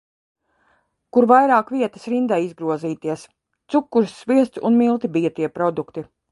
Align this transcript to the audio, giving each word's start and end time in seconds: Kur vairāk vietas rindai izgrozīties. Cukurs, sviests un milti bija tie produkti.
Kur 1.17 1.27
vairāk 1.31 1.69
vietas 1.75 2.07
rindai 2.15 2.41
izgrozīties. 2.47 3.27
Cukurs, 3.75 4.19
sviests 4.25 4.67
un 4.71 4.81
milti 4.83 5.15
bija 5.19 5.37
tie 5.41 5.55
produkti. 5.61 6.09